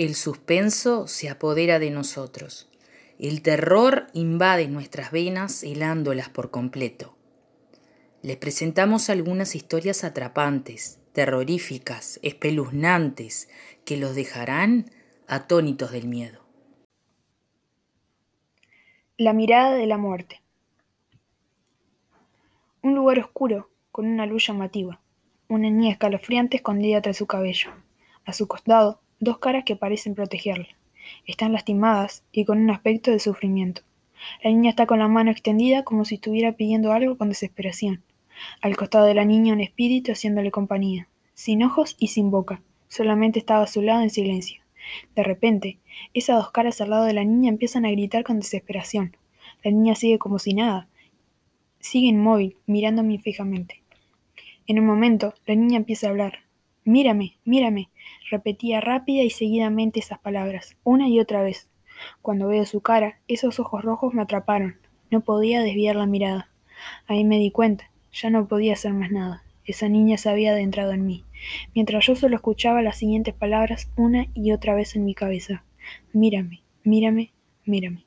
[0.00, 2.70] El suspenso se apodera de nosotros.
[3.18, 7.18] El terror invade nuestras venas helándolas por completo.
[8.22, 13.50] Les presentamos algunas historias atrapantes, terroríficas, espeluznantes,
[13.84, 14.90] que los dejarán
[15.28, 16.46] atónitos del miedo.
[19.18, 20.40] La mirada de la muerte.
[22.80, 24.98] Un lugar oscuro, con una luz llamativa.
[25.46, 27.70] Una niña escalofriante escondida tras su cabello.
[28.24, 30.68] A su costado, dos caras que parecen protegerla.
[31.26, 33.82] Están lastimadas y con un aspecto de sufrimiento.
[34.42, 38.02] La niña está con la mano extendida como si estuviera pidiendo algo con desesperación.
[38.62, 43.38] Al costado de la niña un espíritu haciéndole compañía, sin ojos y sin boca, solamente
[43.38, 44.62] estaba a su lado en silencio.
[45.14, 45.78] De repente,
[46.14, 49.16] esas dos caras al lado de la niña empiezan a gritar con desesperación.
[49.62, 50.88] La niña sigue como si nada.
[51.78, 53.82] Sigue inmóvil, mirándome fijamente.
[54.66, 56.40] En un momento, la niña empieza a hablar.
[56.84, 57.90] Mírame, mírame,
[58.30, 61.68] repetía rápida y seguidamente esas palabras, una y otra vez.
[62.22, 64.76] Cuando veo su cara, esos ojos rojos me atraparon.
[65.10, 66.48] No podía desviar la mirada.
[67.06, 69.42] Ahí me di cuenta, ya no podía hacer más nada.
[69.64, 71.24] Esa niña se había adentrado en mí,
[71.74, 75.64] mientras yo solo escuchaba las siguientes palabras una y otra vez en mi cabeza.
[76.12, 77.32] Mírame, mírame,
[77.66, 78.04] mírame.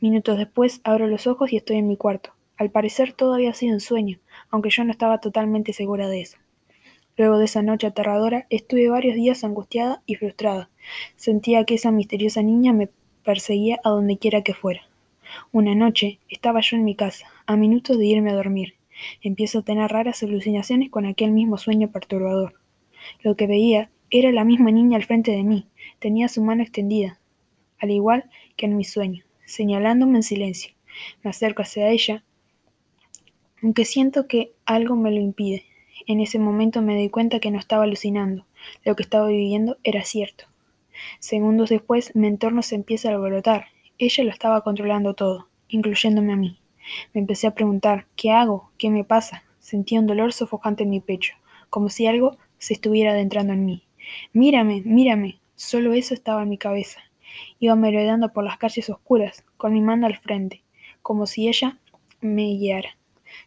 [0.00, 2.34] Minutos después abro los ojos y estoy en mi cuarto.
[2.56, 4.18] Al parecer todo había sido un sueño,
[4.50, 6.38] aunque yo no estaba totalmente segura de eso.
[7.16, 10.70] Luego de esa noche aterradora, estuve varios días angustiada y frustrada.
[11.16, 12.88] Sentía que esa misteriosa niña me
[13.22, 14.82] perseguía a donde quiera que fuera.
[15.52, 18.74] Una noche estaba yo en mi casa, a minutos de irme a dormir.
[19.20, 22.54] Empiezo a tener raras alucinaciones con aquel mismo sueño perturbador.
[23.22, 25.66] Lo que veía era la misma niña al frente de mí.
[25.98, 27.18] Tenía su mano extendida,
[27.78, 30.72] al igual que en mi sueño, señalándome en silencio.
[31.22, 32.22] Me acerco hacia ella,
[33.62, 35.64] aunque siento que algo me lo impide.
[36.06, 38.44] En ese momento me di cuenta que no estaba alucinando,
[38.84, 40.46] lo que estaba viviendo era cierto.
[41.20, 43.66] Segundos después mi entorno se empieza a alborotar,
[43.98, 46.58] ella lo estaba controlando todo, incluyéndome a mí.
[47.12, 48.70] Me empecé a preguntar, ¿qué hago?
[48.78, 49.44] ¿Qué me pasa?
[49.60, 51.34] Sentía un dolor sofocante en mi pecho,
[51.70, 53.84] como si algo se estuviera adentrando en mí.
[54.32, 57.00] Mírame, mírame, solo eso estaba en mi cabeza.
[57.60, 60.62] Iba merodeando por las calles oscuras, con mi mano al frente,
[61.00, 61.78] como si ella
[62.20, 62.96] me guiara.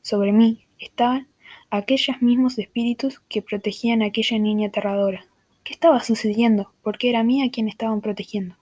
[0.00, 1.28] Sobre mí estaban
[1.76, 5.26] aquellos mismos espíritus que protegían a aquella niña aterradora.
[5.64, 6.72] ¿Qué estaba sucediendo?
[6.82, 8.56] Porque era mía quien estaban protegiendo.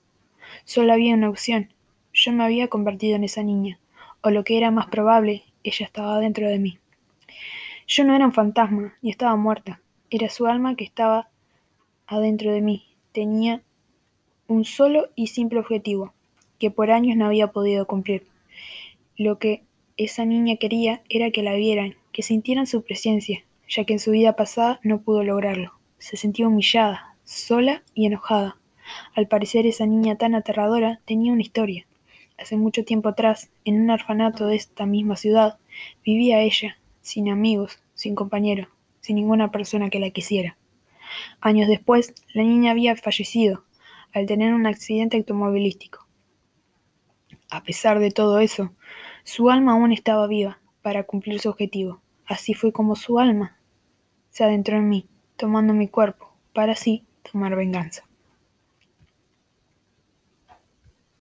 [0.64, 1.72] Solo había una opción.
[2.12, 3.78] Yo me había convertido en esa niña,
[4.22, 6.78] o lo que era más probable, ella estaba dentro de mí.
[7.86, 9.80] Yo no era un fantasma, ni estaba muerta.
[10.10, 11.28] Era su alma que estaba
[12.06, 12.86] adentro de mí.
[13.12, 13.62] Tenía
[14.46, 16.14] un solo y simple objetivo,
[16.58, 18.26] que por años no había podido cumplir.
[19.16, 19.62] Lo que
[19.96, 24.10] esa niña quería era que la vieran, que sintieran su presencia, ya que en su
[24.10, 25.72] vida pasada no pudo lograrlo.
[25.98, 28.56] Se sentía humillada, sola y enojada.
[29.14, 31.86] Al parecer esa niña tan aterradora tenía una historia.
[32.38, 35.58] Hace mucho tiempo atrás, en un orfanato de esta misma ciudad,
[36.04, 38.68] vivía ella, sin amigos, sin compañero,
[39.00, 40.56] sin ninguna persona que la quisiera.
[41.40, 43.64] Años después, la niña había fallecido
[44.12, 46.06] al tener un accidente automovilístico.
[47.48, 48.72] A pesar de todo eso,
[49.24, 52.00] su alma aún estaba viva para cumplir su objetivo.
[52.26, 53.56] Así fue como su alma
[54.32, 55.06] se adentró en mí,
[55.36, 58.04] tomando mi cuerpo, para así tomar venganza.